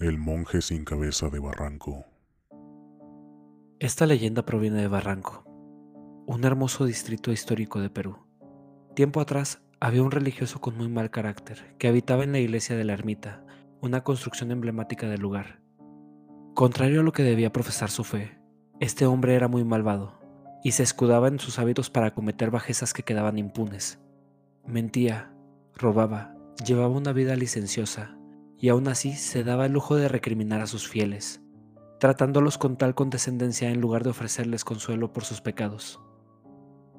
[0.00, 2.06] El monje sin cabeza de Barranco.
[3.78, 5.44] Esta leyenda proviene de Barranco,
[6.26, 8.16] un hermoso distrito histórico de Perú.
[8.94, 12.84] Tiempo atrás había un religioso con muy mal carácter que habitaba en la iglesia de
[12.84, 13.44] la ermita,
[13.82, 15.59] una construcción emblemática del lugar.
[16.60, 18.38] Contrario a lo que debía profesar su fe,
[18.80, 20.20] este hombre era muy malvado
[20.62, 23.98] y se escudaba en sus hábitos para cometer bajezas que quedaban impunes.
[24.66, 25.32] Mentía,
[25.74, 28.14] robaba, llevaba una vida licenciosa
[28.58, 31.40] y aún así se daba el lujo de recriminar a sus fieles,
[31.98, 35.98] tratándolos con tal condescendencia en lugar de ofrecerles consuelo por sus pecados.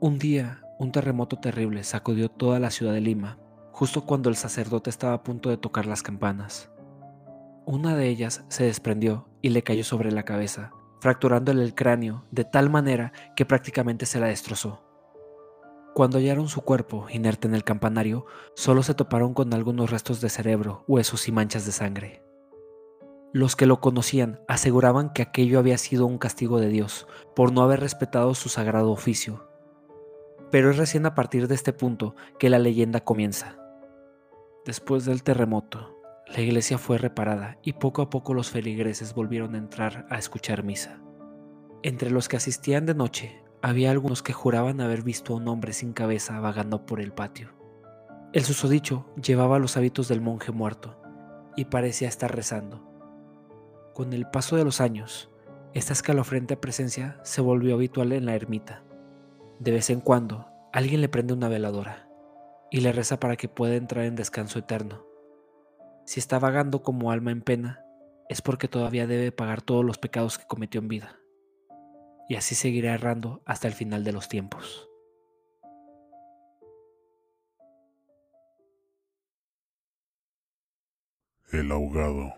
[0.00, 3.38] Un día, un terremoto terrible sacudió toda la ciudad de Lima,
[3.72, 6.68] justo cuando el sacerdote estaba a punto de tocar las campanas.
[7.68, 10.70] Una de ellas se desprendió y le cayó sobre la cabeza,
[11.00, 14.84] fracturándole el cráneo de tal manera que prácticamente se la destrozó.
[15.92, 20.28] Cuando hallaron su cuerpo inerte en el campanario, solo se toparon con algunos restos de
[20.28, 22.22] cerebro, huesos y manchas de sangre.
[23.32, 27.62] Los que lo conocían aseguraban que aquello había sido un castigo de Dios por no
[27.62, 29.48] haber respetado su sagrado oficio.
[30.52, 33.58] Pero es recién a partir de este punto que la leyenda comienza.
[34.64, 35.95] Después del terremoto,
[36.26, 40.64] la iglesia fue reparada y poco a poco los feligreses volvieron a entrar a escuchar
[40.64, 41.00] misa.
[41.82, 45.72] Entre los que asistían de noche había algunos que juraban haber visto a un hombre
[45.72, 47.54] sin cabeza vagando por el patio.
[48.32, 51.00] El susodicho llevaba los hábitos del monje muerto
[51.56, 52.82] y parecía estar rezando.
[53.94, 55.30] Con el paso de los años,
[55.74, 58.82] esta escalofriante presencia se volvió habitual en la ermita.
[59.58, 62.08] De vez en cuando, alguien le prende una veladora
[62.70, 65.06] y le reza para que pueda entrar en descanso eterno.
[66.06, 67.84] Si está vagando como alma en pena,
[68.28, 71.18] es porque todavía debe pagar todos los pecados que cometió en vida
[72.28, 74.88] y así seguirá errando hasta el final de los tiempos.
[81.52, 82.34] El ahogado.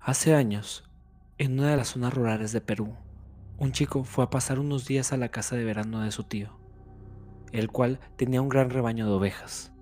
[0.00, 0.84] Hace años,
[1.38, 2.96] en una de las zonas rurales de Perú,
[3.58, 6.58] un chico fue a pasar unos días a la casa de verano de su tío,
[7.52, 9.73] el cual tenía un gran rebaño de ovejas.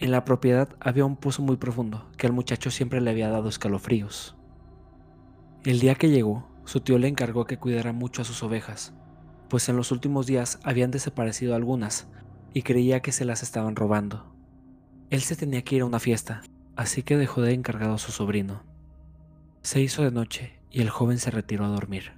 [0.00, 3.48] En la propiedad había un pozo muy profundo que al muchacho siempre le había dado
[3.48, 4.36] escalofríos.
[5.64, 8.92] El día que llegó, su tío le encargó que cuidara mucho a sus ovejas,
[9.48, 12.08] pues en los últimos días habían desaparecido algunas
[12.52, 14.34] y creía que se las estaban robando.
[15.10, 16.42] Él se tenía que ir a una fiesta,
[16.76, 18.64] así que dejó de encargado a su sobrino.
[19.62, 22.12] Se hizo de noche y el joven se retiró a dormir.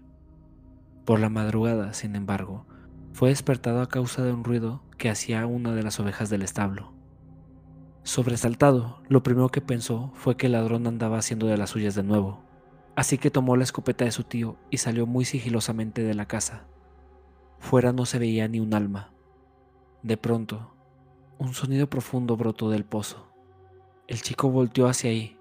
[1.05, 2.67] Por la madrugada, sin embargo,
[3.13, 6.96] fue despertado a causa de un ruido que hacía una de las ovejas del establo.
[8.07, 12.05] Sobresaltado, lo primero que pensó fue que el ladrón andaba haciendo de las suyas de
[12.05, 12.39] nuevo.
[12.95, 16.69] Así que tomó la escopeta de su tío y salió muy sigilosamente de la casa.
[17.59, 19.11] Fuera no se veía ni un alma.
[20.05, 20.73] De pronto,
[21.39, 23.27] un sonido profundo brotó del pozo.
[24.07, 25.37] El chico volteó hacia ahí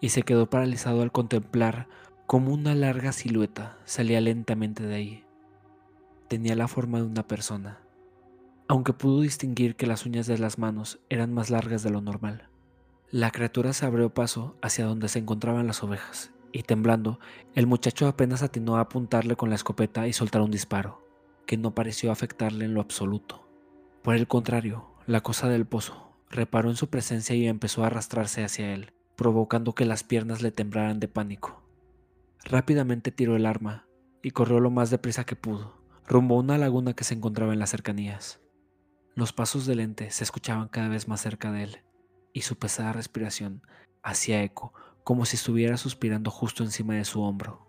[0.00, 1.86] y se quedó paralizado al contemplar
[2.26, 5.24] cómo una larga silueta salía lentamente de ahí.
[6.26, 7.78] Tenía la forma de una persona,
[8.68, 12.48] aunque pudo distinguir que las uñas de las manos eran más largas de lo normal.
[13.10, 17.18] La criatura se abrió paso hacia donde se encontraban las ovejas y temblando,
[17.54, 21.02] el muchacho apenas atinó a apuntarle con la escopeta y soltar un disparo,
[21.46, 23.48] que no pareció afectarle en lo absoluto.
[24.02, 28.44] Por el contrario, la cosa del pozo reparó en su presencia y empezó a arrastrarse
[28.44, 31.62] hacia él, provocando que las piernas le temblaran de pánico.
[32.44, 33.86] Rápidamente tiró el arma
[34.22, 37.58] y corrió lo más deprisa que pudo, rumbo a una laguna que se encontraba en
[37.58, 38.41] las cercanías.
[39.14, 41.78] Los pasos del ente se escuchaban cada vez más cerca de él,
[42.32, 43.62] y su pesada respiración
[44.02, 44.72] hacía eco
[45.04, 47.66] como si estuviera suspirando justo encima de su hombro.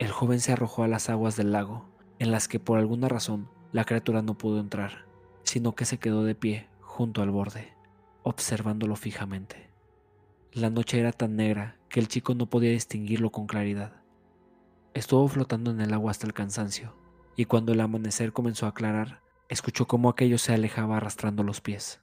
[0.00, 3.48] El joven se arrojó a las aguas del lago, en las que por alguna razón
[3.70, 5.06] la criatura no pudo entrar,
[5.44, 7.72] sino que se quedó de pie junto al borde,
[8.24, 9.70] observándolo fijamente.
[10.52, 13.92] La noche era tan negra que el chico no podía distinguirlo con claridad.
[14.94, 16.96] Estuvo flotando en el agua hasta el cansancio,
[17.36, 22.00] y cuando el amanecer comenzó a aclarar, escuchó cómo aquello se alejaba arrastrando los pies.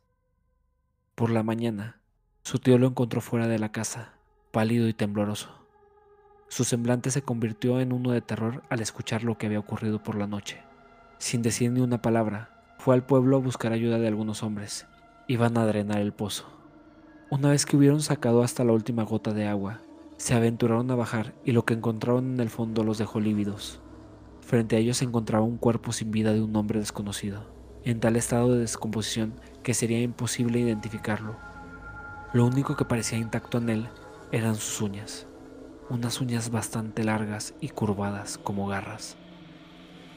[1.13, 1.99] Por la mañana,
[2.43, 4.13] su tío lo encontró fuera de la casa,
[4.51, 5.49] pálido y tembloroso.
[6.47, 10.15] Su semblante se convirtió en uno de terror al escuchar lo que había ocurrido por
[10.15, 10.61] la noche.
[11.17, 14.85] Sin decir ni una palabra, fue al pueblo a buscar ayuda de algunos hombres.
[15.27, 16.45] Iban a drenar el pozo.
[17.29, 19.79] Una vez que hubieron sacado hasta la última gota de agua,
[20.17, 23.79] se aventuraron a bajar y lo que encontraron en el fondo los dejó lívidos.
[24.45, 27.49] Frente a ellos se encontraba un cuerpo sin vida de un hombre desconocido,
[27.83, 29.33] en tal estado de descomposición
[29.63, 31.35] que sería imposible identificarlo.
[32.31, 33.89] Lo único que parecía intacto en él
[34.31, 35.27] eran sus uñas.
[35.87, 39.17] unas uñas bastante largas y curvadas como garras.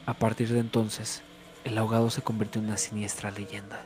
[0.07, 1.21] A partir de entonces,
[1.63, 3.83] el ahogado se convirtió en una siniestra leyenda.